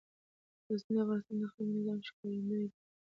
غزني 0.67 0.93
د 0.97 0.99
افغانستان 1.03 1.35
د 1.39 1.41
اقلیمي 1.47 1.71
نظام 1.79 1.99
ښکارندوی 2.07 2.65
ده. 2.69 2.77